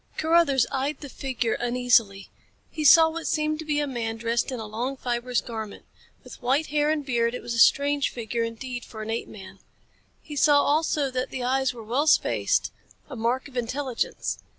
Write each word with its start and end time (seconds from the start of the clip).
Carruthers 0.17 0.65
eyed 0.71 1.01
the 1.01 1.09
figure 1.09 1.53
uneasily. 1.53 2.29
He 2.71 2.83
saw 2.83 3.07
what 3.11 3.27
seemed 3.27 3.59
to 3.59 3.65
be 3.65 3.79
a 3.79 3.85
man 3.85 4.17
dressed 4.17 4.51
in 4.51 4.59
a 4.59 4.65
long, 4.65 4.97
fibrous 4.97 5.41
garment. 5.41 5.85
With 6.23 6.41
white 6.41 6.65
hair 6.73 6.89
and 6.89 7.05
beard, 7.05 7.35
it 7.35 7.41
was 7.43 7.53
a 7.53 7.59
strange 7.59 8.09
figure 8.09 8.41
indeed 8.41 8.83
for 8.83 9.03
an 9.03 9.11
apeman. 9.11 9.59
He 10.23 10.35
saw 10.35 10.63
also 10.63 11.11
that 11.11 11.29
the 11.29 11.43
eyes 11.43 11.71
were 11.75 11.83
well 11.83 12.07
spaced, 12.07 12.71
a 13.11 13.15
mark 13.15 13.47
of 13.47 13.55
intelligence. 13.55 14.39